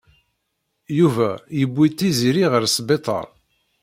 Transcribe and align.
Yuba 0.97 1.29
yewwi 1.57 1.87
Tiziri 1.97 2.43
ɣer 2.51 2.63
sbiṭaṛ. 2.75 3.27